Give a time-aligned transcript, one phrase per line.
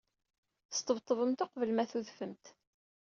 [0.77, 2.45] Sṭebṭbemt uqbel ma tudfemt-d.